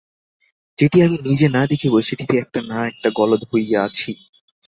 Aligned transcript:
যেটি 0.77 0.97
আমি 1.01 1.17
নিজে 1.21 1.47
না 1.49 1.61
দেখিব 1.67 1.93
সেটিতে 1.99 2.35
একটা-না-একটা 2.37 3.09
গলদ 3.15 3.41
হইয়া 3.51 3.79
আছেই। 3.83 4.17